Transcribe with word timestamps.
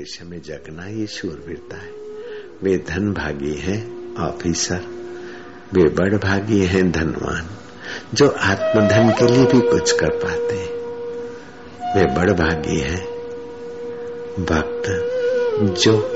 उद्देश्य 0.00 0.24
में 0.24 0.42
जगना 0.42 0.86
ये 0.86 1.06
शूरवीरता 1.06 1.76
है। 1.76 1.90
वे 2.62 2.78
धन 2.78 3.12
भागी 3.12 3.54
है, 3.54 3.90
ऑफिसर। 4.18 4.80
वे 5.72 5.84
बड़ 5.84 6.14
भागी 6.14 6.58
हैं, 6.58 6.92
धनवान। 6.92 7.46
जो 8.14 8.28
आत्मधन 8.28 9.10
के 9.18 9.32
लिए 9.32 9.44
भी 9.44 9.60
कुछ 9.60 10.00
कर 10.00 10.10
पाते 10.10 10.54
हैं। 10.54 10.72
वे 11.94 12.16
बड़ 12.16 12.30
भागी 12.30 12.78
हैं। 12.78 13.06
भक्त 14.44 14.82
जो 15.78 16.10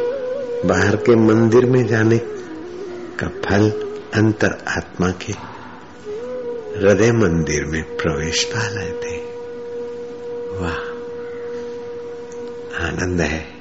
बाहर 0.68 0.96
के 0.96 1.16
मंदिर 1.16 1.66
में 1.66 1.86
जाने 1.86 2.18
का 3.20 3.28
फल 3.28 3.70
अंतर 4.14 4.64
आत्मा 4.68 5.10
के 5.10 5.32
हृदय 6.80 7.12
मंदिर 7.12 7.64
में 7.64 7.96
प्रवेश 7.96 8.44
पा 8.44 8.68
लेते 8.68 9.16
वाह, 10.58 10.76
आनंद 12.86 13.20
है। 13.20 13.53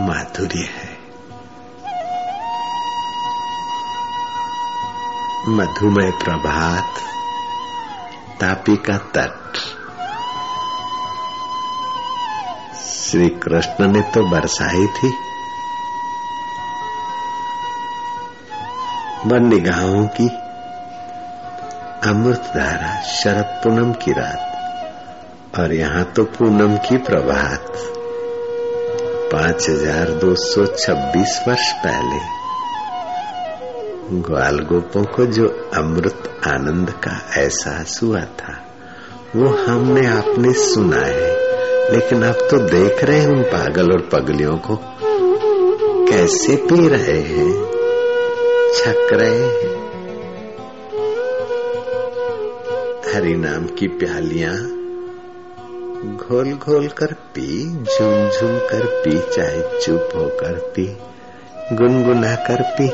माधुर्य 0.00 0.58
है। 0.58 0.98
मधुमय 5.48 6.10
प्रभात, 6.10 6.84
तापी 8.40 8.76
का 8.76 8.98
तट। 8.98 9.56
श्री 12.76 13.28
कृष्ण 13.28 13.92
ने 13.92 14.00
तो 14.00 14.30
बरसाई 14.30 14.86
थी। 14.86 15.08
वन 19.26 19.46
निगाहों 19.48 20.06
की 20.06 20.28
अमृत 22.10 22.40
धारा 22.40 23.00
शरद 23.00 23.44
पूनम 23.44 23.92
की 23.92 24.12
रात 24.12 24.46
और 25.58 25.72
यहाँ 25.72 26.04
तो 26.04 26.24
पूनम 26.24 26.76
की 26.76 26.96
प्रभात। 26.96 27.99
पाँच 29.32 29.68
हज़ार 29.68 30.10
दो 30.10 30.34
सौ 30.34 30.64
छब्बीस 30.66 31.38
वर्ष 31.48 31.72
पहले 31.72 32.18
ग्वाल 34.20 34.58
गोपों 34.58 35.02
को 35.04 35.26
जो 35.26 35.46
अमृत 35.74 36.40
आनंद 36.46 36.90
का 36.90 37.12
एहसास 37.40 38.00
हुआ 38.02 38.20
था, 38.20 38.54
वो 39.36 39.48
हमने 39.48 40.06
आपने 40.06 40.52
सुना 40.52 41.00
है, 41.00 41.30
लेकिन 41.92 42.22
अब 42.22 42.38
तो 42.50 42.58
देख 42.58 43.04
रहे 43.04 43.20
हैं 43.20 43.28
उन 43.28 43.42
पागल 43.42 43.92
और 43.92 44.08
पगलियों 44.12 44.56
को, 44.58 44.78
कैसे 46.10 46.56
पी 46.56 46.88
रहे 46.88 47.20
हैं, 47.20 47.52
छक 48.74 49.12
रहे 49.12 49.44
हैं। 49.44 49.78
हरि 53.14 53.34
नाम 53.36 53.66
की 53.66 53.86
प्यालियाँ 53.86 54.79
घोल 56.04 56.52
घोल 56.52 56.88
कर 56.88 57.06
पी, 57.06 57.64
झुम 57.66 58.28
झुम 58.28 58.58
कर 58.58 58.86
पी, 58.86 59.18
चाहे 59.18 59.80
चुप 59.80 60.08
होकर 60.16 60.52
पी, 60.52 60.96
गुनगुना 61.72 62.34
कर 62.34 62.62
पी, 62.62 62.88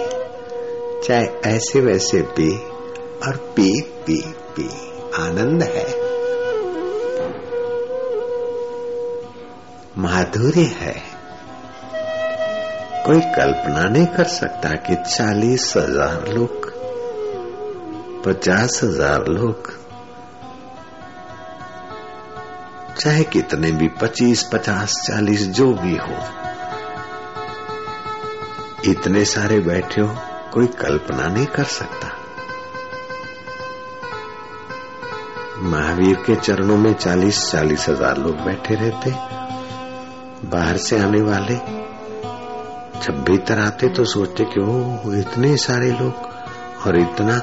चाहे 1.07 1.27
ऐसे 1.27 1.81
वैसे 1.81 2.23
पी, 2.23 2.59
और 3.27 3.37
पी 3.37 3.81
पी 3.81 4.23
पी। 4.27 4.69
आनंद 5.15 5.63
है। 5.63 5.87
माधुर्य 9.99 10.61
है। 10.61 11.03
कोई 13.07 13.21
कल्पना 13.21 13.85
नहीं 13.89 14.07
कर 14.07 14.25
सकता 14.25 14.69
कि 14.69 14.95
चालीस 14.95 15.75
हज़ार 15.77 16.33
लोग, 16.33 16.73
पचास 18.25 18.81
हज़ार 18.85 19.27
लोग 19.27 19.86
चाहे 23.07 23.25
कितने 23.25 23.71
भी 23.71 23.89
पच्चीस, 23.89 24.43
पचास, 24.53 24.95
चालीस 25.07 25.43
जो 25.49 25.67
भी 25.73 25.97
हो। 25.97 26.15
इतने 28.91 29.25
सारे 29.25 29.59
बैठे 29.61 30.01
हो, 30.01 30.17
कोई 30.53 30.67
कल्पना 30.67 31.27
नहीं 31.27 31.47
कर 31.47 31.65
सकता। 31.65 32.09
महावीर 35.63 36.17
के 36.17 36.35
चरणों 36.37 36.77
में 36.77 36.93
चालीस 36.95 37.53
चालीस 37.53 37.89
हज़ार 37.89 38.17
लोग 38.17 38.41
बैठे 38.41 38.75
रहते। 38.75 39.11
बाहर 40.49 40.77
से 40.77 40.99
आने 40.99 41.21
वाले 41.21 41.57
जब 43.01 43.25
भीतर 43.25 43.59
आते 43.59 43.89
तो 43.89 44.05
सोचते 44.05 44.45
कि 44.45 44.61
ओ 44.61 45.13
इतने 45.13 45.57
सारे 45.57 45.91
लोग 45.93 46.15
और 46.87 46.99
इतना 46.99 47.39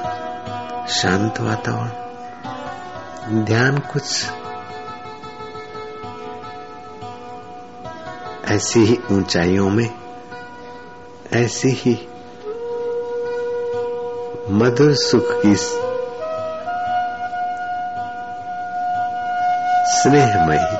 शांत 0.92 1.40
वातावरण। 1.40 1.92
ध्यान 3.44 3.78
कुछ 3.92 4.26
ऐसी 8.54 8.80
ही 8.80 8.98
ऊंचाइयों 9.12 9.70
में, 9.70 9.90
ऐसी 11.32 11.68
ही 11.68 12.08
मधुर 14.50 14.94
सुख 14.94 15.42
की 15.42 15.54
स्नेहमयी 19.92 20.76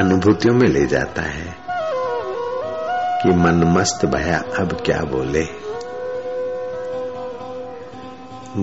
अनुभूतियों 0.00 0.54
में 0.54 0.68
ले 0.68 0.86
जाता 0.86 1.22
है 1.22 1.56
कि 3.22 3.28
मन 3.28 3.64
मस्त 3.78 4.06
भया 4.06 4.38
अब 4.58 4.82
क्या 4.86 5.00
बोले। 5.00 5.44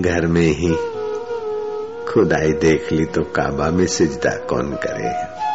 घर 0.02 0.28
में 0.28 0.47
ही 0.47 0.74
खुदाई 2.06 2.52
देख 2.52 2.91
ली 2.91 3.06
तो 3.06 3.22
काबा 3.22 3.70
में 3.70 3.88
सिजदा 3.88 4.38
कौन 4.46 4.72
करे? 4.72 5.49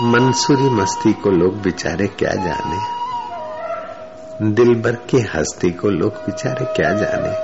मंसूरी 0.00 0.62
मस्ती 0.62 1.12
को 1.12 1.30
लोग 1.30 1.62
बेचारे 1.62 2.06
क्या 2.06 2.30
जाने? 2.30 2.78
दिल 4.50 4.82
भर 4.82 4.94
की 4.94 5.20
हस्ती 5.20 5.70
को 5.70 5.88
लोग 5.88 6.12
बेचारे 6.14 6.64
क्या 6.64 6.92
जाने? 6.92 7.36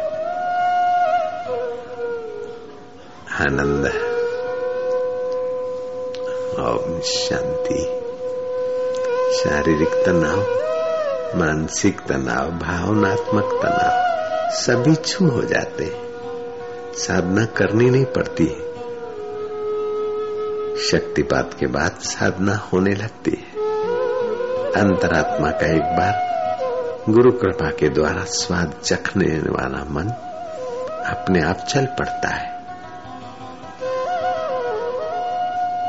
आनंद। 3.35 3.87
ओम 6.61 7.01
शांति। 7.01 7.85
शारीरिक 9.35 9.89
तनाव, 9.89 10.41
मानसिक 11.39 12.01
तनाव, 12.01 12.51
भावनात्मक 12.51 13.61
तनाव, 13.63 14.09
सभी 14.51 14.95
छू 14.95 15.29
हो 15.29 15.43
जाते 15.43 15.97
साधना 16.95 17.45
करनी 17.45 17.91
नहीं 17.91 18.05
पड़ती। 18.05 18.47
है 18.47 18.68
शक्तिपात 20.91 21.51
के 21.61 21.67
बाद 21.67 21.91
साधना 21.91 22.57
होने 22.57 22.95
लगती 22.95 23.31
है। 23.31 23.61
अंतरात्मा 24.83 25.51
का 25.51 25.67
एक 25.67 25.83
बार 25.83 26.29
गुरु 27.13 27.33
कृपा 27.33 27.71
के 27.71 27.89
द्वारा 27.89 28.25
स्वाद 28.25 28.75
चखने 28.85 29.27
वाला 29.39 29.85
मन 29.85 30.09
अपने 31.07 31.43
आप 31.43 31.57
चल 31.57 31.87
पड़ता 31.87 32.29
है। 32.29 32.59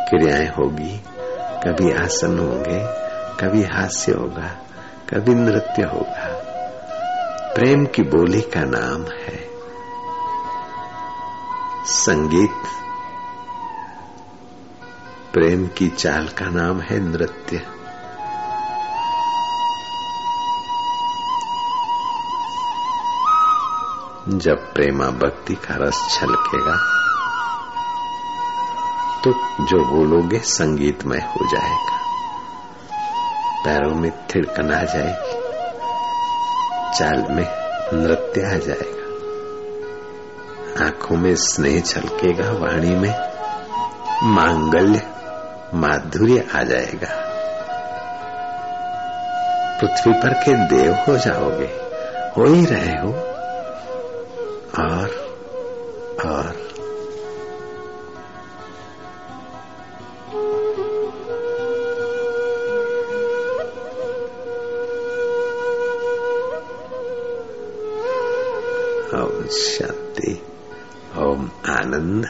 क्रियाएँ 0.09 0.47
होगी, 0.47 1.03
कभी 1.67 1.91
आसन 1.91 2.39
होंगे, 2.39 2.85
कभी 3.39 3.63
हास्य 3.63 4.11
होगा, 4.11 4.57
कभी 5.09 5.33
नृत्य 5.33 5.83
होगा। 5.83 6.43
प्रेम 7.55 7.85
की 7.85 8.01
बोली 8.01 8.41
का 8.41 8.61
नाम 8.63 9.01
है 9.01 9.49
संगीत। 11.85 12.88
प्रेम 15.33 15.65
की 15.67 15.87
चाल 15.89 16.27
का 16.27 16.45
नाम 16.45 16.79
है 16.81 16.99
नृत्य। 16.99 17.57
जब 24.37 24.73
प्रेमा 24.73 25.05
भक्ति 25.19 25.55
का 25.55 25.75
रस 25.75 25.99
छलकेगा 26.11 26.75
तो 29.23 29.31
जो 29.65 29.83
बोलोगे 29.85 30.39
संगीतमय 30.39 31.21
हो 31.27 31.45
जाएगा। 31.47 31.97
पैरों 33.65 33.95
में 33.95 34.11
थिड़कन 34.27 34.73
आ 34.73 34.83
जाएगी, 34.85 35.37
चाल 36.99 37.25
में 37.29 37.47
नृत्य 37.93 38.41
आ 38.41 38.57
जाएगा। 38.67 39.05
आँखों 40.85 41.17
में 41.17 41.35
स्नेह 41.35 41.79
छलकेगा, 41.81 42.51
वाणी 42.51 42.95
में 42.95 43.13
मांगल्य 44.25 44.99
माधुर्य 45.73 46.47
आ 46.55 46.63
जाएगा। 46.63 47.29
पृथ्वी 49.81 50.13
पर 50.13 50.33
के 50.33 50.53
देव 50.53 50.93
हो 50.93 51.17
जाओगे। 51.17 51.65
हो 52.37 52.45
ही 52.45 52.65
रहे 52.65 52.97
हो। 52.97 53.09
और 54.83 55.29
और। 56.25 56.69
शांति, 69.51 70.47
ओम 71.17 71.51
आनंद, 71.69 72.25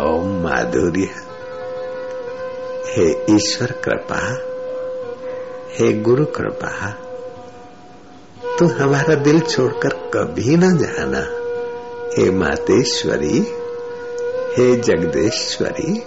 ओम 0.00 0.42
माधुर्य। 0.42 1.27
हे 2.88 3.26
ईश्वर 3.30 3.72
कृपा, 3.72 4.20
हे 5.72 5.92
गुरु 5.92 6.24
कृपा, 6.24 6.90
तू 8.58 8.66
हमारा 8.66 9.14
दिल 9.14 9.40
छोड़कर 9.40 9.88
कभी 9.88 10.56
न 10.56 10.78
जाना। 10.78 11.20
हे 12.18 12.30
मातेश्वरी, 12.30 13.38
हे 14.56 14.76
जगदेश्वरी, 14.76 16.02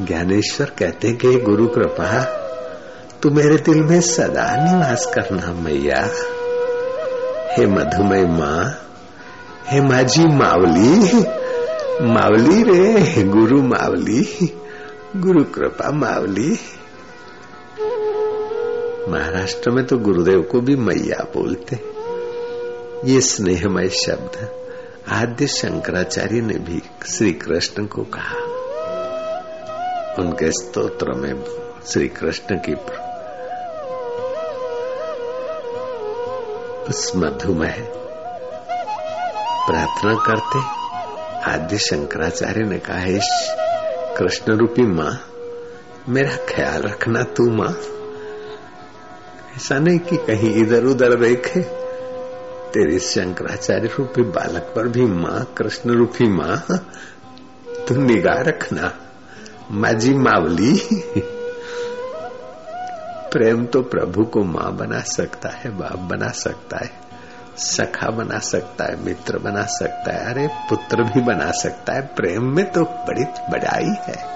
ज्ञानेश्वर 0.00 0.66
कहते 0.78 1.12
कि 1.12 1.34
गुरु 1.34 1.66
कृपा, 1.66 2.22
तू 3.22 3.30
मेरे 3.30 3.56
दिल 3.56 3.82
में 3.82 4.00
सदा 4.00 4.64
निवास 4.64 5.06
करना 5.06 5.52
मैया। 5.52 6.10
हे 7.52 7.66
मधुमय 7.66 8.26
माँ, 8.26 8.78
हे 9.66 9.80
माझी 9.80 10.24
मावली 10.24 11.18
मावली 12.02 12.62
रे 12.62 13.22
गुरु 13.22 13.62
मावली। 13.62 14.60
गुरु 15.16 15.44
कृपा 15.44 15.90
मावली। 15.90 16.50
महाराष्ट्र 19.08 19.70
में 19.70 19.86
तो 19.86 19.98
गुरुदेव 19.98 20.42
को 20.42 20.60
भी 20.60 20.76
मैया 20.76 21.24
बोलते। 21.34 21.76
ये 23.12 23.20
स्नेहमय 23.20 23.88
शब्द 23.88 24.48
आद्य 25.08 25.46
शंकराचार्य 25.46 26.40
ने 26.40 26.54
भी 26.54 26.82
श्री 27.12 27.32
कृष्ण 27.32 27.86
को 27.86 28.02
कहा। 28.02 28.38
उनके 30.18 30.50
स्तोत्र 30.50 31.12
में 31.12 31.44
श्री 31.86 32.08
कृष्ण 32.08 32.56
की 32.56 32.74
बस 36.88 37.12
मधुमेह 37.16 37.76
प्रार्थना 39.70 40.14
करते। 40.14 40.58
आद्य 41.50 41.78
शंकराचार्य 41.78 42.62
ने 42.62 42.78
कहा 42.78 43.63
कृष्ण 44.18 44.52
रूपी 44.52 44.82
माँ, 44.82 45.20
मेरा 46.08 46.36
ख्याल 46.36 46.82
रखना 46.82 47.22
तू 47.22 47.50
माँ। 47.50 47.76
ऐसा 49.56 49.78
नहीं 49.78 49.98
कि 49.98 50.16
कहीं 50.16 50.54
इधर 50.54 50.84
उधर 50.84 51.14
देखे। 51.14 51.60
तेरे 52.72 52.98
शंकराचार्य 52.98 53.88
रूपी 53.98 54.22
बालक 54.22 54.72
पर 54.76 54.88
भी 54.88 55.06
माँ, 55.06 55.54
कृष्ण 55.58 55.90
रूपी 55.90 56.28
माँ, 56.28 56.56
तू 57.88 57.94
निगाह 57.94 58.40
रखना। 58.40 58.92
माजी 59.70 60.14
मावली, 60.14 60.88
प्रेम 63.32 63.66
तो 63.66 63.82
प्रभु 63.82 64.24
को 64.24 64.42
माँ 64.42 64.76
बना 64.76 65.00
सकता 65.00 65.48
है, 65.48 65.70
बाप 65.70 65.98
बना 65.98 66.28
सकता 66.28 66.76
है। 66.76 67.03
सखा 67.58 68.10
बना 68.10 68.38
सकता 68.38 68.84
है, 68.84 68.96
मित्र 68.96 69.38
बना 69.38 69.62
सकता 69.62 70.12
है, 70.12 70.30
अरे 70.30 70.48
पुत्र 70.68 71.02
भी 71.02 71.20
बना 71.20 71.50
सकता 71.50 71.92
है, 71.92 72.06
प्रेम 72.06 72.44
में 72.56 72.72
तो 72.72 72.80
बड़ी 72.80 73.24
बड़ाई 73.24 73.94
है। 74.08 74.34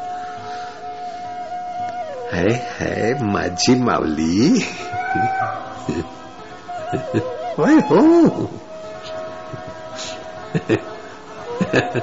है 2.32 2.76
है 2.78 3.24
माझी 3.32 3.74
मावली 3.74 4.60
हो। 7.60 8.50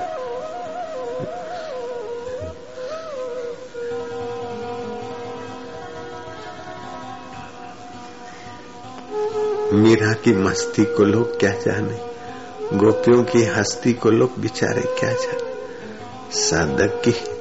मीरा 9.73 10.13
की 10.13 10.33
मस्ती 10.33 10.85
को 10.85 11.03
लोग 11.03 11.39
क्या 11.39 11.51
जाने? 11.51 12.15
गोपियों 12.77 13.23
की 13.23 13.43
हस्ती 13.43 13.93
को 13.93 14.09
लोग 14.09 14.39
बिचारे 14.39 14.81
क्या 14.81 15.13
जाने? 15.13 15.55
साधक 16.31 17.01
की 17.07 17.35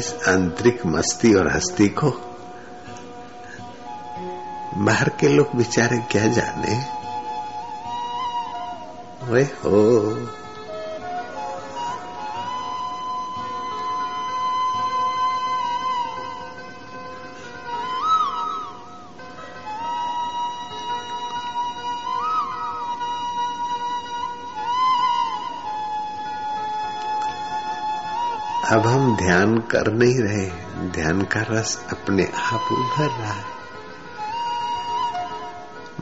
इस 0.00 0.14
आंतरिक 0.28 0.86
मस्ती 0.86 1.34
और 1.34 1.52
हस्ती 1.52 1.88
को 1.88 2.10
बाहर 4.74 5.08
के 5.08 5.28
लोग 5.28 5.56
बिचारे 5.56 5.98
क्या 5.98 6.26
जाने? 6.26 6.98
वे 9.32 9.42
हो। 9.42 10.02
ध्यान 29.18 29.58
कर 29.58 29.92
नहीं 29.92 30.18
रहे 30.18 30.50
ध्यान 30.88 31.22
का 31.22 31.40
रस 31.50 31.86
अपने 31.92 32.24
आप 32.24 32.68
उभर 32.72 33.06
रहा 33.06 33.32
है। 33.32 33.58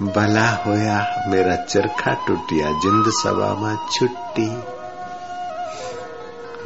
भला 0.03 0.51
होया 0.51 1.25
मेरा 1.29 1.57
चरखा 1.57 2.27
टूटिया, 2.27 2.71
जिंद 2.71 3.05
सभा 3.09 3.55
में 3.55 3.77
छुट्टी। 3.93 4.77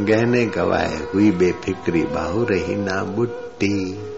गहने 0.04 0.46
गवाए 0.46 0.96
हुई 1.14 1.30
बेफिक्री, 1.30 2.02
बाहु 2.02 2.44
रही 2.44 2.76
ना 2.76 3.04
बुट्टी। 3.04 4.10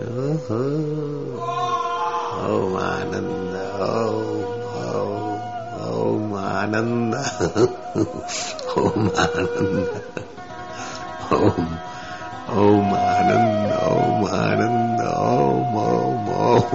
ओहो, 0.00 0.64
ओम 2.46 2.76
आनंद, 2.76 3.80
ओम 3.80 4.56
ओम। 5.00 5.35
आनंद 6.36 7.14
ओम 8.78 9.08
आनंद 9.18 9.88
ओम 11.32 11.68
ओम 12.56 12.94
आनंद 12.94 13.72
ओम 13.82 14.20
आनंद 14.30 15.00
ओम 15.16 15.76
ओम 15.84 16.28
ओम 16.46 16.74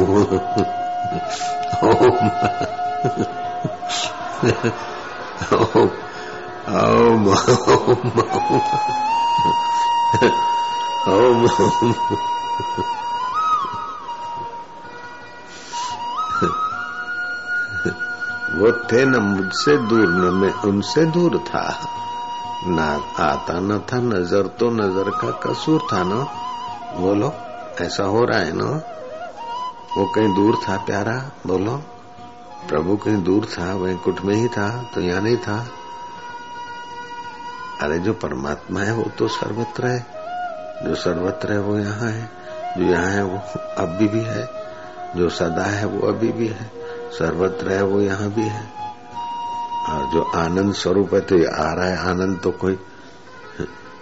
ओम 1.84 2.30
ओम 7.12 7.30
ओम 11.10 11.46
ओम 11.50 11.92
वो 18.62 18.72
थे 18.72 19.06
न 19.06 19.16
मुझसे 19.16 19.78
दूर, 19.78 20.08
न 20.08 20.34
मैं 20.34 20.54
उनसे 20.54 21.06
दूर 21.06 21.38
था। 21.38 21.80
ना 22.68 22.86
आता 23.20 23.60
न 23.60 23.80
था 23.80 23.98
नज़र 23.98 24.48
तो 24.48 24.70
नज़र 24.70 25.10
का 25.10 25.32
कसूर 25.32 25.82
था 25.94 26.04
ना। 26.04 26.16
बोलो, 26.98 27.34
ऐसा 27.82 28.04
हो 28.04 28.26
रहा 28.26 28.40
है 28.40 28.54
ना? 28.54 28.82
वो 29.98 30.06
कहीं 30.06 30.36
दूर 30.36 30.56
था 30.56 30.78
प्यारा, 30.78 31.32
बोलो। 31.48 31.82
प्रभु 32.70 32.96
कहीं 32.96 33.24
दूर 33.24 33.46
था 33.46 33.74
वहीं 33.76 33.98
कुट 33.98 34.22
में 34.22 34.36
ही 34.36 34.48
था 34.48 34.70
तो 34.96 35.02
यहाँ 35.02 35.22
नहीं 35.22 35.38
था। 35.38 35.68
अरे 37.82 38.00
जो 38.00 38.14
परमात्मा 38.14 38.80
है, 38.80 38.94
वो 38.94 39.04
तो 39.20 39.28
सर्वत्र 39.28 39.88
है। 39.88 40.06
जो 40.84 40.96
सर्वत्र 40.96 41.52
है, 41.52 41.60
वो 41.60 41.78
यहाँ 41.80 42.10
है। 42.10 42.30
जो 42.78 42.84
यहाँ 42.84 43.08
है, 43.08 43.24
वो 43.24 43.42
अभी 43.78 44.08
भी 44.08 44.22
है। 44.22 44.50
जो 45.16 45.30
सदा 45.30 45.64
है, 45.64 45.86
वो 45.86 46.08
अभी 46.08 46.32
भी 46.32 46.48
है। 46.48 46.81
सर्वत्र 47.12 47.72
है, 47.72 47.84
वो 47.84 48.02
यहाँ 48.02 48.30
भी 48.30 48.44
है। 48.44 48.72
और 49.90 50.12
जो 50.14 50.22
आनंद 50.36 50.74
स्वरूप 50.74 51.14
है 51.14 51.22
तो 51.22 51.38
ये 51.38 51.46
आ 51.46 51.74
रहा 51.74 51.86
है। 51.86 51.98
आनंद 51.98 52.42
तो 52.44 52.52
कोई, 52.52 52.80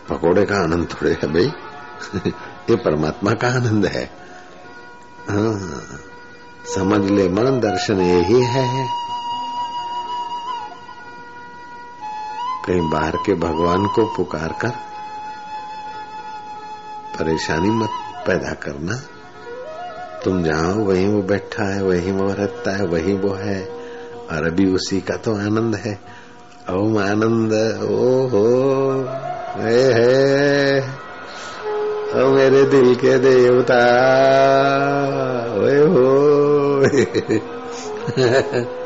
पकोड़े 0.10 0.46
का 0.46 0.56
आनंद 0.56 0.88
थोड़े 0.92 1.12
है 1.12 1.34
भाई। 1.34 1.52
ये 2.70 2.76
परमात्मा 2.76 3.34
का 3.34 3.48
आनंद 3.48 3.86
है। 3.86 4.06
हाँ 5.30 5.82
समझ 6.76 7.12
ले 7.12 7.30
मन, 7.30 7.60
दर्शन 7.60 8.02
यही 8.02 8.42
है। 8.42 9.00
कहीं 12.66 12.90
बाहर 12.90 13.16
के 13.26 13.34
भगवान 13.34 13.86
को 13.86 14.06
पुकार 14.06 14.56
कर, 14.62 14.70
परेशानी 17.20 17.70
मत 17.70 17.90
पैदा 18.28 18.54
करना। 18.54 19.19
तुम 20.26 20.44
जाओ 20.44 20.84
वही 20.84 21.08
वो 21.08 21.22
बैठा 21.22 21.64
है, 21.64 21.84
वही 21.84 22.12
वो 22.12 22.34
रहता 22.34 22.72
है, 22.72 22.86
वही 22.86 23.14
वो 23.14 23.34
है। 23.34 23.70
और 24.32 24.48
अभी 24.48 24.66
उसी 24.66 25.02
का 25.02 25.16
तो 25.16 25.36
आनंद 25.36 25.76
है। 25.76 26.00
ओम 26.70 26.98
आनंद 26.98 27.54
ओ 27.84 28.28
हो 28.28 28.46
ओ 32.16 32.32
मेरे 32.32 32.64
दिल 32.64 32.96
के 32.96 33.18
देवता 33.18 33.80
ओ 35.54 35.88
हो। 35.94 36.30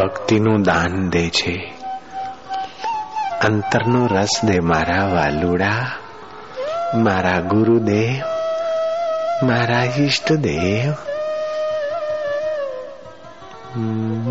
ભક્તિનું 0.00 0.62
દાન 0.62 1.10
દે 1.10 1.28
છે. 1.28 1.72
અંતરનો 3.44 4.06
રસ 4.06 4.40
દે 4.44 4.60
મારા 4.60 5.06
વાલુડા 5.06 5.90
મારા 6.94 7.40
ગુરુદેવ 7.40 8.24
મારા 9.46 9.84
ઈષ્ટદેવ. 9.84 10.92
ઓમ 13.76 14.29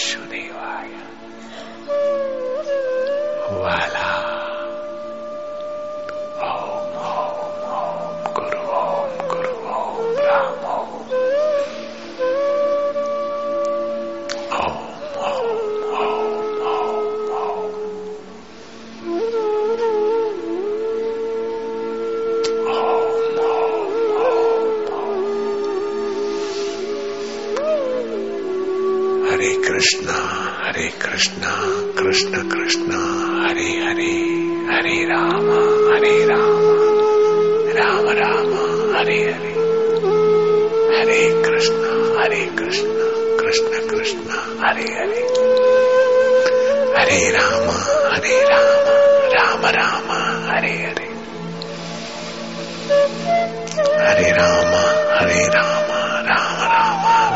should. 0.00 0.29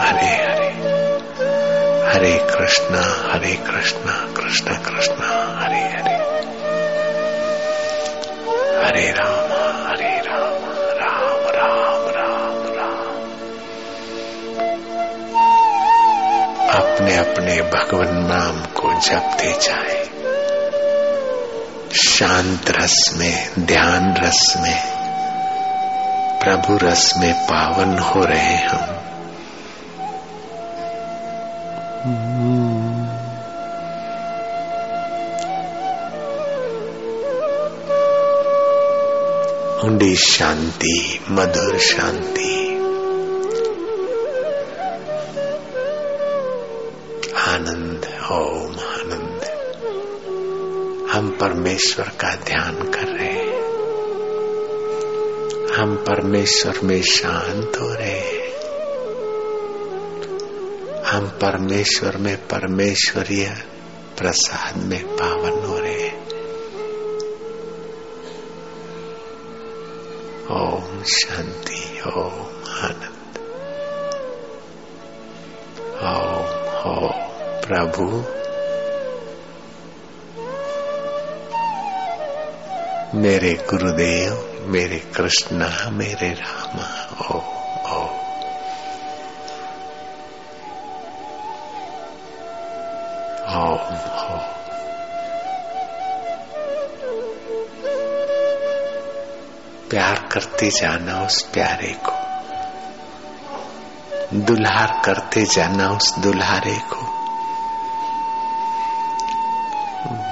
हरे 0.04 0.26
हरे। 0.26 0.70
हरे 2.14 2.38
कृष्णा 2.38 3.32
हरे 3.32 3.54
कृष्णा, 3.54 4.34
कृष्ण 4.36 4.66
कृष्ण, 4.66 5.14
हरे 5.58 5.80
हरे। 5.80 6.14
हरे 8.84 9.10
राम 9.10 9.52
हरे 9.86 10.18
राम 10.18 10.64
राम 10.98 11.40
राम 11.56 12.08
राम 12.08 12.74
राम। 12.74 13.14
अपने 16.80 17.16
अपने 17.16 17.62
भगवान 17.62 18.26
नाम 18.26 18.60
को 18.60 19.00
जपते 19.00 19.52
जाए। 19.52 20.04
शांत 21.94 22.70
रस 22.70 23.14
में, 23.16 23.50
ध्यान 23.58 24.16
रस 24.16 24.54
में, 24.60 24.82
प्रभु 26.38 26.86
रस 26.86 27.14
में 27.16 27.34
पावन 27.34 27.98
हो 27.98 28.24
रहे 28.24 28.56
हम। 28.56 29.13
ऊंडी 39.84 40.16
शांति, 40.16 41.20
मधुर 41.30 41.78
शांति। 41.78 42.76
आनंद, 47.36 48.06
ओम 48.32 48.72
आनंद। 48.72 49.44
हम 51.10 51.30
परमेश्वर 51.40 52.04
का 52.08 52.34
ध्यान 52.34 52.74
कर 52.74 53.06
रहे 53.06 53.28
हैं। 53.28 53.62
हम 55.76 55.96
परमेश्वर 55.96 56.78
में 56.84 57.02
शांत 57.02 57.72
हो 57.80 57.94
रहे 57.94 58.18
हैं। 58.18 58.52
हम 61.04 61.26
परमेश्वर 61.26 62.16
में 62.16 62.36
परमेश्वरीय 62.36 63.54
प्रसाद 64.18 64.76
में 64.76 65.04
पावन 65.06 65.53
शांति 71.06 72.02
ओम 72.06 72.64
आनंद। 72.84 73.38
ओम 76.02 76.54
हो 76.78 77.10
प्रभु। 77.66 78.04
मेरे 83.18 83.52
गुरुदेव 83.54 84.62
मेरे 84.66 84.98
कृष्णा 84.98 85.90
मेरे 85.90 86.30
रामा 86.30 87.16
ओम 87.34 87.53
प्यार 99.94 100.28
करते 100.32 100.70
जाना 100.70 101.26
उस 101.26 101.42
प्यारे 101.42 101.96
को। 102.06 102.12
दुल्हार 104.38 105.02
करते 105.04 105.44
जाना 105.44 105.88
उस 105.88 106.18
दुल्हारे 106.18 106.74
को। 106.74 106.96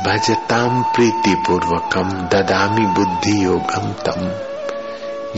भजताम 0.06 0.82
प्रीति 0.82 1.34
पूर्वकम 1.34 2.10
ददामी 2.12 2.86
बुद्धि 2.86 3.44
योगम 3.44 3.92
तम। 3.92 4.28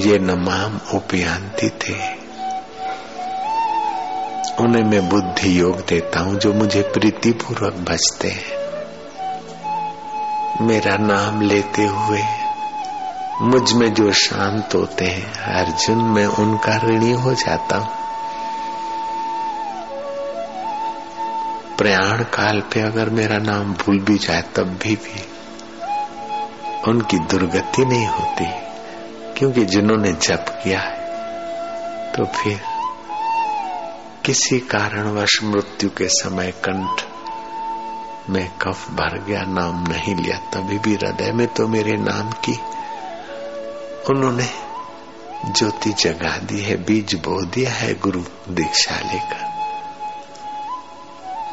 ये 0.02 0.18
नमाम 0.18 0.80
उपयांति 0.94 1.68
थे। 1.68 2.14
उन्हें 4.64 4.84
मैं 4.84 5.08
बुद्धि 5.08 5.60
योग 5.60 5.76
देता 5.76 6.20
हूँ 6.20 6.34
जो 6.34 6.52
मुझे 6.52 6.82
प्रीति 6.82 7.30
पूर्वक 7.30 7.74
भजते 7.74 8.28
हैं। 8.28 8.64
मेरा 10.60 10.96
नाम 10.96 11.42
लेते 11.42 11.84
हुए 11.84 12.22
मुझमें 13.42 13.92
जो 13.94 14.12
शांत 14.12 14.74
होते 14.74 15.04
हैं, 15.04 15.32
अर्जुन, 15.54 16.02
में 16.04 16.26
उनका 16.26 16.76
ऋणी 16.76 17.12
हो 17.12 17.32
जाता 17.34 17.76
हूँ। 17.76 17.88
प्रयाण 21.78 22.22
काल 22.24 22.60
पे 22.72 22.80
अगर 22.80 23.08
मेरा 23.10 23.38
नाम 23.38 23.72
भूल 23.74 23.98
भी 24.00 24.18
जाए, 24.18 24.42
तब 24.56 24.78
भी 24.82 24.94
भी 24.96 25.22
उनकी 26.90 27.18
दुर्गति 27.18 27.84
नहीं 27.84 28.06
होती, 28.06 28.46
क्योंकि 29.38 29.64
जिन्होंने 29.64 30.12
जप 30.12 30.60
किया 30.64 30.80
है 30.80 32.12
तो 32.12 32.24
फिर 32.24 32.60
किसी 34.24 34.58
कारणवश 34.60 35.38
मृत्यु 35.44 35.90
के 35.90 36.08
समय 36.08 36.50
कंठ 36.68 37.02
में 38.30 38.48
कफ 38.62 38.90
भर 38.90 39.18
गया, 39.24 39.42
नाम 39.42 39.82
नहीं 39.82 40.14
लिया, 40.14 40.38
तभी 40.52 40.78
भी 40.78 40.94
हृदय 40.94 41.32
में 41.32 41.46
तो 41.46 41.68
मेरे 41.68 41.96
नाम 41.96 42.30
की 42.30 42.58
उन्होंने 44.10 44.48
ज्योति 45.52 45.92
जगा 45.92 46.38
दी 46.38 46.60
है, 46.60 46.76
बीज 46.76 47.14
बो 47.14 47.42
दिया 47.42 47.70
है 47.70 47.94
गुरु 47.94 48.22
दीक्षा 48.48 48.96
लेकर। 48.96 49.54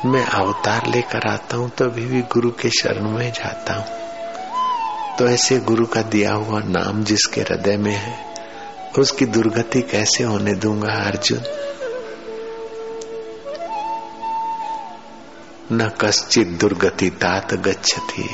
मैं 0.07 0.25
अवतार 0.25 0.87
लेकर 0.87 1.27
आता 1.27 1.57
हूँ 1.57 1.69
तभी 1.69 2.05
भी 2.05 2.21
गुरु 2.21 2.51
के 2.51 2.69
शरण 2.69 3.09
में 3.09 3.31
जाता 3.31 3.73
हूँ। 3.73 4.01
तो 5.17 5.27
ऐसे 5.27 5.59
गुरु 5.59 5.85
का 5.85 6.01
दिया 6.01 6.33
हुआ 6.33 6.59
नाम 6.59 7.03
जिसके 7.03 7.41
हृदय 7.41 7.77
में 7.77 7.95
है, 7.95 8.35
उसकी 8.99 9.25
दुर्गति 9.25 9.81
कैसे 9.81 10.23
होने 10.23 10.53
दूँगा 10.53 10.93
अर्जुन? 10.93 11.43
न 15.71 15.91
कश्चित 16.01 16.47
दुर्गति 16.47 17.09
तात 17.09 17.53
गच्छति। 17.53 18.29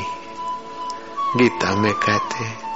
गीता 1.37 1.75
में 1.75 1.93
कहते 1.93 2.43
हैं 2.43 2.66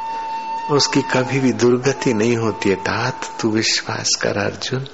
उसकी 0.71 1.01
कभी 1.01 1.39
भी 1.39 1.53
दुर्गति 1.53 2.13
नहीं 2.13 2.37
होती 2.37 2.69
है। 2.69 2.75
तात, 2.75 3.37
तू 3.41 3.49
विश्वास 3.49 4.09
कर 4.21 4.37
अर्जुन। 4.37 4.87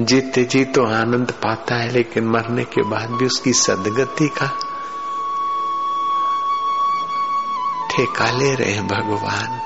जीते 0.00 0.44
जी 0.44 0.64
तो 0.64 0.84
आनंद 0.84 1.30
पाता 1.30 1.74
है, 1.74 1.90
लेकिन 1.90 2.24
मरने 2.24 2.64
के 2.64 2.82
बाद 2.82 3.10
भी 3.10 3.26
उसकी 3.26 3.52
सदगति 3.52 4.28
का 4.28 4.46
ठेका 7.90 8.30
ले 8.30 8.54
रहे 8.54 8.80
भगवान। 8.82 9.60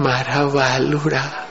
मारा 0.00 0.42
वालुड़ा 0.42 1.41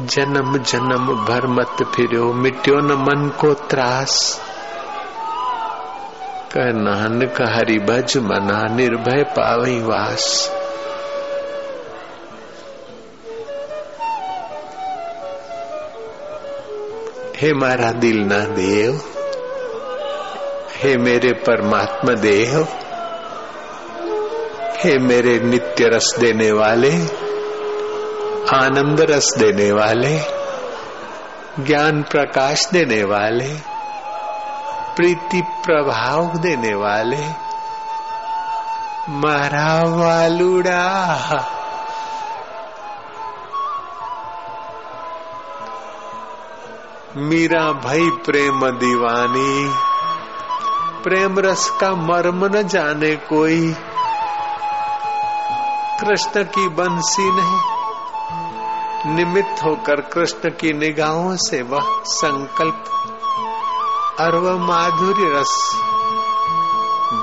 जन्म 0.00 0.58
जन्म 0.58 1.24
भर 1.24 1.46
मत 1.46 1.76
फिरो 1.94 2.32
मिट्यो 2.32 2.74
न 2.74 2.92
मन 2.92 3.28
को 3.40 3.54
त्रास। 3.54 4.40
कह 6.52 6.72
नानक 6.72 7.42
हरि 7.42 7.78
भज 7.78 8.16
मना, 8.16 8.74
निर्भय 8.74 9.22
पावई 9.22 9.80
वास। 9.80 10.50
हे 17.36 17.52
मारा 17.52 17.92
दिल 17.92 18.18
ना 18.18 18.38
देव, 18.38 19.00
हे 20.76 20.96
मेरे 20.96 21.32
परमात्मा 21.32 22.12
देव, 22.12 22.68
हे 24.76 24.98
मेरे 24.98 25.38
नित्य 25.38 25.84
रस 25.84 26.16
देने 26.18 26.52
वाले 26.52 27.25
आनंद 28.54 29.00
रस 29.00 29.34
देने 29.38 29.72
वाले, 29.72 30.18
ज्ञान 31.62 32.02
प्रकाश 32.02 32.70
देने 32.72 33.04
वाले, 33.04 33.56
प्रीति 34.96 35.42
प्रभाव 35.42 36.36
देने 36.36 36.74
वाले 36.74 37.28
मारा 39.08 39.82
वालुड़ा। 39.84 41.24
मीरा 47.16 47.72
भाई 47.72 48.10
प्रेम 48.10 48.70
दीवानी, 48.70 49.74
प्रेम 51.02 51.38
रस 51.38 51.70
का 51.70 51.94
मर्म 51.94 52.56
न 52.56 52.62
जाने 52.62 53.16
कोई, 53.16 53.74
कृष्ण 56.00 56.44
की 56.44 56.68
बंसी 56.68 57.30
नहीं। 57.30 57.75
निमित्त 59.06 59.64
होकर 59.64 60.00
कृष्ण 60.00 60.50
की 60.50 60.72
निगाहों 60.72 61.36
से 61.36 61.62
वह 61.62 62.02
संकल्प 62.04 62.84
और 64.20 64.36
वह 64.36 64.56
माधुर्य 64.58 65.40
रस, 65.40 65.70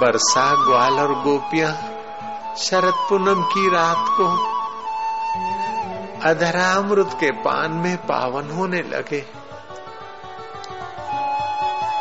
बरसा 0.01 0.65
ग्वाल 0.65 0.99
और 0.99 1.13
गोपियाँ 1.13 1.71
शरद 2.57 2.93
पूनम 3.09 3.43
की 3.43 3.67
रात 3.69 4.05
को 4.09 4.27
अधरामृत 6.29 7.09
के 7.13 7.31
पान 7.31 7.71
में 7.71 7.97
पावन 7.97 8.51
होने 8.51 8.81
लगे। 8.81 9.21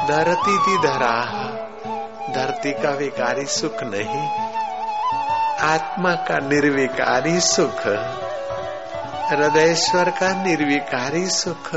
धरती 0.08 0.58
थी 0.58 0.78
धरा, 0.78 1.16
धरती 2.34 2.72
का 2.72 2.90
विकारी 2.90 3.46
सुख 3.46 3.76
नहीं, 3.82 4.28
आत्मा 5.68 6.12
का 6.12 6.38
निर्विकारी 6.38 7.40
सुख। 7.40 7.86
हृदयश्वर 9.32 10.10
का 10.10 10.42
निर्विकारी 10.42 11.26
सुख। 11.26 11.74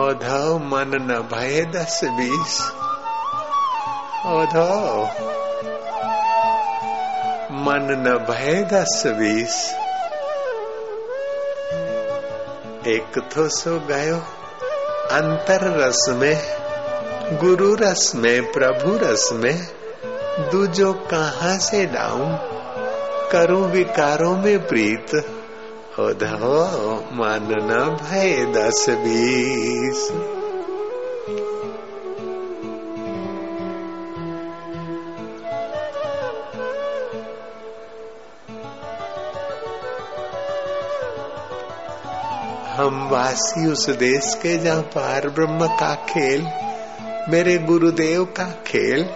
ओधव 0.00 0.58
मन 0.58 0.92
न 1.10 1.28
भय 1.32 1.64
दस 1.64 2.00
बीस। 2.04 2.72
ओधव 4.26 5.02
मन 7.52 8.04
न 8.06 8.26
भय 8.30 8.62
दस 8.72 9.02
बीस। 9.06 9.77
एक 12.88 13.18
तो 13.18 13.48
सो 13.48 13.80
गयो, 13.80 14.16
अंतर 15.10 15.80
रस 15.80 16.06
में, 16.08 16.38
गुरु 17.38 17.74
रस 17.74 18.12
में, 18.14 18.52
प्रभु 18.52 18.98
रस 19.06 19.30
में, 19.32 19.68
दूजो 20.50 20.92
कहा 20.92 21.58
से 21.58 21.86
डाऊ 21.86 22.24
करूँ 23.32 23.70
विकारों 23.70 24.36
में 24.36 24.66
प्रीत, 24.66 25.14
हो 25.98 26.12
धो 26.12 27.04
न 27.12 27.98
भय 28.02 28.52
दस 28.56 28.86
बीस। 28.90 30.10
हम 42.88 43.08
वासी 43.08 43.66
उस 43.72 43.90
देश 43.90 44.34
के 44.34 44.58
जहाँ 44.58 44.82
पार 44.82 45.28
ब्रह्म 45.28 45.66
का 45.66 45.94
खेल, 45.94 46.48
मेरे 47.28 47.58
गुरुदेव 47.58 48.24
का 48.24 48.44
खेल, 48.44 49.10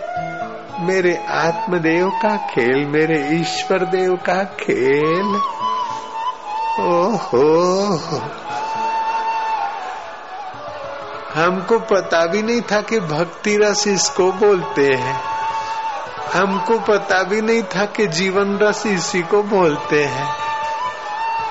मेरे 0.80 1.24
आत्मदेव 1.28 2.08
का 2.08 2.37
खेल, 2.37 2.87
मेरे 2.87 3.28
ईश्वर 3.40 3.78
देव 3.78 4.14
का 4.14 4.44
खेल। 4.44 5.37
ओहो! 6.80 7.96
हमको 11.35 11.78
पता 11.78 12.26
भी 12.26 12.42
नहीं 12.42 12.62
था 12.62 12.80
कि 12.80 13.00
भक्ति 13.00 13.56
रस 13.56 13.87
इसको 13.87 14.32
बोलते 14.32 14.94
हैं। 14.94 15.20
हमको 16.32 16.78
पता 16.78 17.22
भी 17.22 17.40
नहीं 17.40 17.62
था 17.62 17.85
कि 17.85 18.06
जीवन 18.06 18.58
रस 18.58 18.87
इसी 18.87 19.22
को 19.22 19.42
बोलते 19.42 20.04
हैं। 20.04 20.41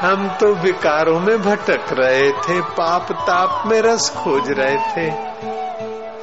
हम 0.02 0.28
तो 0.40 0.54
विकारों 0.54 1.20
में 1.20 1.42
भटक 1.42 1.86
रहे 1.92 2.32
थे 2.32 2.62
पाप 2.62 3.12
ताप 3.12 3.64
में 3.68 3.82
रस 3.82 4.10
खोज 4.10 4.52
रहे 4.52 4.78
थे। 4.78 5.12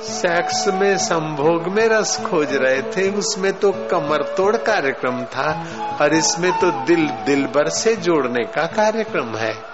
सेक्स 0.02 0.68
में, 0.68 0.98
संभोग 0.98 1.68
में 1.68 1.88
रस 1.88 2.20
खोज 2.26 2.48
रहे 2.52 2.82
थे। 2.82 3.10
उसमें 3.10 3.52
तो 3.52 3.72
कमर 3.72 4.22
तोड़ 4.36 4.56
कार्यक्रम 4.56 5.24
था 5.24 5.64
और 6.00 6.14
इसमें 6.14 6.52
तो 6.58 6.70
दिल 6.70 7.08
दिल 7.08 7.46
भर 7.46 7.68
से 7.68 7.96
जोड़ने 7.96 8.44
का 8.44 8.66
कार्यक्रम 8.66 9.36
है। 9.36 9.67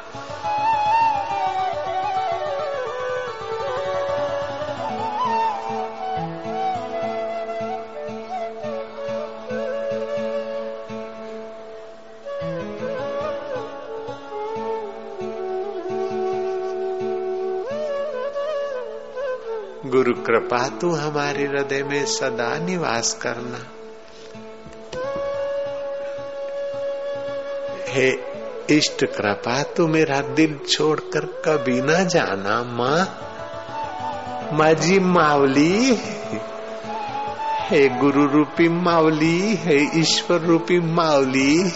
गुरु 20.04 20.22
कृपा 20.22 20.68
तू 20.68 20.90
हमारे 20.90 21.44
हृदय 21.44 21.82
में 21.82 22.04
सदा 22.04 22.58
निवास 22.58 23.20
करना। 23.22 23.58
हे 27.88 28.18
इष्ट 28.70 29.04
कृपा, 29.04 29.62
तू 29.62 29.86
मेरा 29.86 30.20
दिल 30.20 30.58
छोड़कर 30.68 31.20
कभी 31.20 31.82
ना 31.82 32.04
जाना, 32.04 32.62
माँ। 32.62 33.18
माजी 34.52 34.98
मावली 34.98 35.96
हे 37.60 37.88
गुरु 37.88 38.26
रूपी 38.26 38.68
मावली 38.68 39.54
हे 39.54 40.00
ईश्वर 40.00 40.40
रूपी 40.40 40.78
मावली 40.80 41.68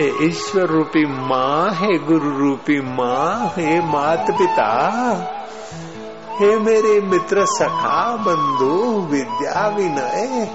हे 0.00 0.26
ईश्वर 0.26 0.66
रूपी 0.66 1.06
माँ, 1.06 1.70
हे 1.72 1.98
गुरु 1.98 2.38
रूपी 2.38 2.80
माँ, 2.80 3.52
हे 3.56 3.80
मात 3.80 4.30
पिता। 4.30 5.35
हे 6.40 6.56
मेरे 6.56 7.00
मित्र 7.00 7.46
सखा, 7.46 8.16
बंधु 8.16 9.00
विद्या 9.10 9.68
विनय 9.68 10.50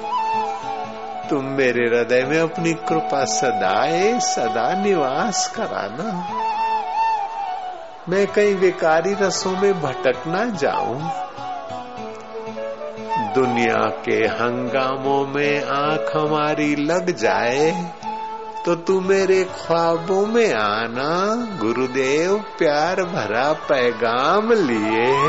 तुम 1.29 1.45
मेरे 1.45 1.85
हृदय 1.87 2.25
में 2.25 2.39
अपनी 2.39 2.73
कृपा 2.73 3.25
सदाए 3.25 4.19
सदा 4.19 4.83
निवास 4.83 5.53
कराना। 5.55 6.27
मैं 8.09 8.27
कहीं 8.27 8.55
विकारी 8.55 9.13
रसों 9.13 9.51
में 9.51 9.81
भटक 9.81 10.23
ना 10.27 10.45
जाऊँ। 10.45 11.01
दुनिया 13.33 13.89
के 14.05 14.17
हंगामों 14.27 15.27
में 15.27 15.65
आँख 15.65 16.11
हमारी 16.15 16.75
लग 16.75 17.15
जाए 17.15 17.93
तो 18.65 18.75
तू 18.75 19.01
मेरे 19.01 19.43
ख्वाबों 19.43 20.27
में 20.27 20.53
आना। 20.53 21.35
गुरुदेव, 21.61 22.43
प्यार 22.59 23.03
भरा 23.03 23.53
पैगाम 23.53 24.53
लिए। 24.53 25.21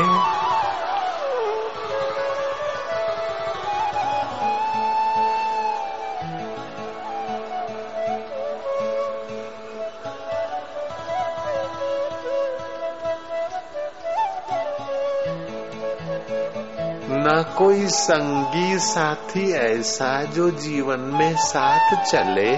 संगी 17.93 18.79
साथी 18.79 19.51
ऐसा 19.51 20.23
जो 20.23 20.49
जीवन 20.51 20.99
में 20.99 21.35
साथ 21.35 22.03
चले। 22.03 22.51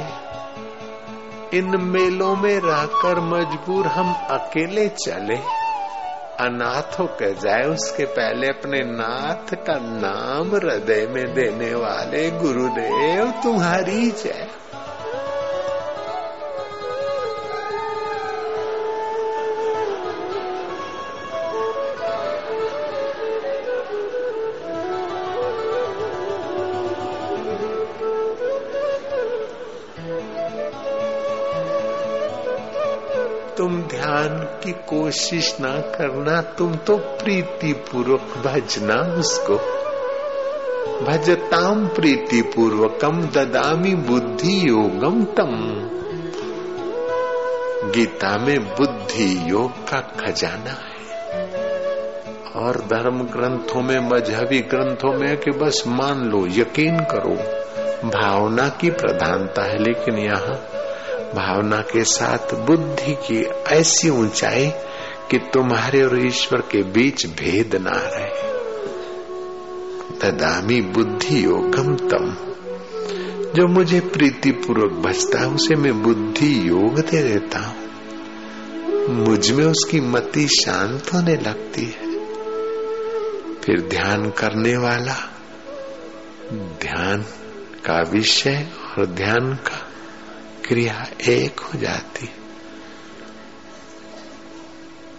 इन 1.58 1.76
मेलों 1.82 2.36
में 2.36 2.60
रहकर 2.60 3.19
मजबूर 3.19 3.88
हम 3.88 4.13
अकेले 4.13 4.88
चले। 4.88 5.36
अनाथ 6.39 7.00
होकर 7.00 7.34
जाए 7.34 7.62
उसके 7.62 8.06
पहले 8.06 8.48
अपने 8.48 8.80
नाथ 8.80 9.56
का 9.56 9.74
नाम 9.74 10.56
हृदय 10.56 11.08
में 11.12 11.34
देने 11.34 11.76
वाले 11.76 12.32
गुरुदेव 12.32 13.34
तुम्हारी 13.43 14.12
जय। 14.12 14.48
तुम 33.65 33.82
ध्यान 33.82 34.30
की 34.63 34.71
कोशिश 34.71 35.60
ना 35.62 35.80
करना, 35.80 36.41
तुम 36.41 36.75
तो 36.75 36.97
प्रीति 36.97 37.73
पूर्वक 37.73 38.21
भजना 38.21 39.19
उसको। 39.19 39.54
भजताम 41.06 41.88
प्रीति 41.88 42.41
पूर्वकम 42.41 43.21
ददामी 43.21 43.95
बुद्धि 43.95 44.69
योगम 44.69 45.23
तम। 45.23 45.56
गीता 47.91 48.38
में 48.38 48.60
बुद्धि 48.60 49.51
योग 49.51 49.71
का 49.71 49.99
खजाना 49.99 50.71
है। 50.71 51.30
और 52.56 52.78
धर्म 52.78 53.23
ग्रंथों 53.23 53.82
में, 53.82 53.99
मजहबी 53.99 54.60
ग्रंथों 54.60 55.13
में 55.13 55.38
कि 55.38 55.51
बस 55.51 55.84
मान 55.88 56.23
लो, 56.23 56.47
यकीन 56.47 56.97
करो, 56.97 57.65
भावना 58.10 58.69
की 58.69 58.89
प्रधानता 58.89 59.62
है, 59.62 59.84
लेकिन 59.84 60.17
यहाँ 60.17 60.75
भावना 61.36 61.78
के 61.78 62.04
साथ 62.04 62.56
बुद्धि 62.56 63.12
की 63.12 63.43
ऐसी 63.67 64.10
ऊंचाई 64.10 64.71
कि 65.32 65.38
तुम्हारे 65.38 66.04
और 66.04 66.28
ईश्वर 66.28 66.62
के 66.62 66.84
बीच 66.84 67.26
भेद 67.26 67.76
ना 67.76 67.91
रहे। 67.93 68.56
तदामी 70.19 70.82
बुद्धि 70.82 71.45
योगम 71.45 71.95
तम। 71.95 72.38
जो 73.56 73.67
मुझे 73.67 74.00
प्रीति 74.00 74.52
पूर्वक 74.52 74.91
भजता 74.91 75.39
है, 75.39 75.48
उसे 75.48 75.76
मैं 75.76 76.04
बुद्धि 76.04 76.69
योग 76.69 77.00
दे 77.00 77.24
देता 77.24 77.60
हूँ। 77.60 77.86
मुझमें 79.10 79.65
उसकी 79.65 80.00
मति 80.00 80.48
शांत 80.48 81.13
होने 81.13 81.36
लगती 81.36 81.86
है। 81.86 82.15
फिर 83.62 83.82
ध्यान 83.82 84.30
करने 84.30 84.78
वाला, 84.78 85.15
ध्यान 86.54 87.21
का 87.86 88.02
विषय 88.02 88.67
और 88.98 89.06
ध्यान 89.06 89.54
का 89.54 89.85
क्रिया 90.67 91.08
एक 91.30 91.60
हो 91.60 91.80
जाती 91.80 92.30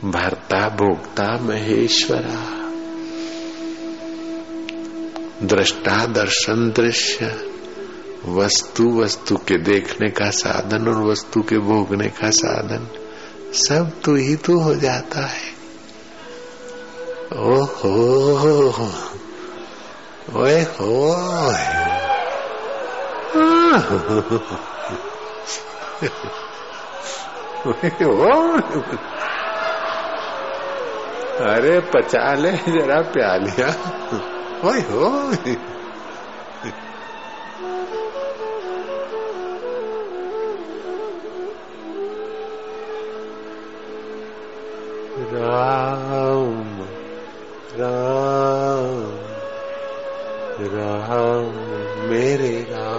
भरता, 0.05 0.69
भोगता, 0.69 1.39
महेश्वरा। 1.43 2.67
दृष्टा, 5.47 6.07
दर्शन, 6.07 6.73
दृश्य। 6.77 7.51
वस्तु 8.27 9.01
वस्तु 9.01 9.37
के 9.37 9.59
देखने 9.59 10.11
का 10.11 10.31
साधन 10.31 10.89
और 10.89 11.07
वस्तु 11.07 11.43
के 11.43 11.59
भोगने 11.59 12.09
का 12.09 12.31
साधन। 12.31 12.89
सब 13.53 14.01
तू 14.05 14.17
ही 14.17 14.37
तो 14.37 14.59
हो 14.59 14.75
जाता 14.75 15.27
है। 15.27 15.53
ओहो, 17.33 18.93
ओए 20.37 20.63
हो। 20.63 21.17
अरे 31.41 31.81
पचा 31.81 32.35
ले 32.35 32.53
जरा 32.53 33.01
प्यालिया 33.01 33.69
हो। 34.63 34.73
राम 45.33 46.81
राम 47.81 48.93
राम 50.77 51.47
मेरे 52.11 52.55
राम। 52.71 52.96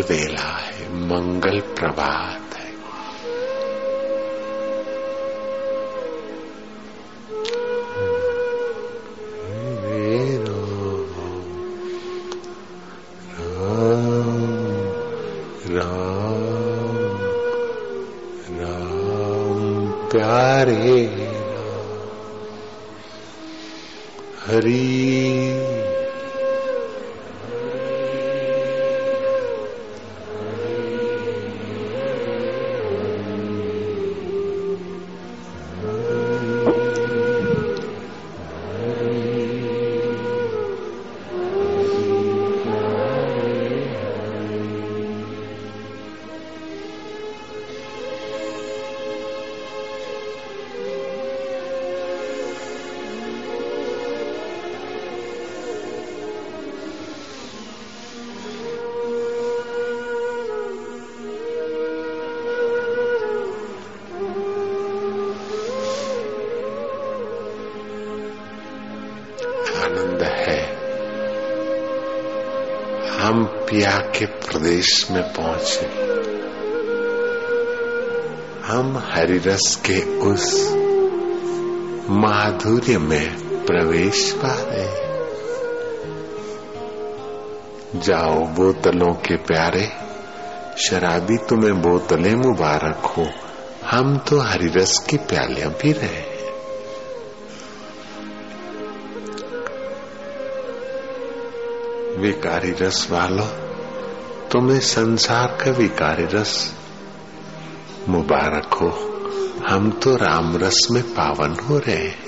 वेला 0.10 0.50
है 0.64 0.88
मंगल 1.08 1.60
प्रभात 1.80 2.56
है। 2.56 2.72
राम 18.56 19.62
प्यारे 20.12 20.96
हरी 24.46 25.93
में 75.14 75.34
पहुँचे। 75.34 75.86
हम 78.66 78.98
हरिरस 78.98 79.76
के 79.86 80.20
उस 80.20 80.74
माधुर्य 82.10 82.98
में 82.98 83.28
प्रवेश 83.66 84.32
पा 84.32 84.56
रहे 84.60 85.04
जाओ 88.00 88.46
बोतलों 88.48 89.14
के 89.14 89.36
प्यारे, 89.36 89.88
शराबी 90.78 91.38
तुम्हें 91.38 91.82
बोतलें 91.82 92.36
मुबारक 92.36 93.06
हो। 93.06 93.28
हम 93.86 94.18
तो 94.18 94.40
हरिरस 94.40 94.98
की 95.10 95.18
प्यालियाँ 95.18 95.72
भी 95.72 95.92
रहे 95.92 96.34
विकारी 102.18 102.72
रस 102.72 103.08
वालों 103.12 103.63
तुम्हें 104.54 104.80
संसार 104.80 105.48
का 105.48 105.72
विकारी 105.72 106.26
रस 106.26 106.74
मुबारक 108.10 108.74
हो। 108.74 108.90
हम 109.68 109.92
तो 109.92 110.16
राम 110.16 110.58
रस 110.58 110.88
में 110.92 111.04
पावन 111.04 111.56
हो 111.60 111.78
रहे 111.78 111.96
हैं। 111.96 112.20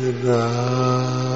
राम 0.00 1.29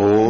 ओम 0.00 0.21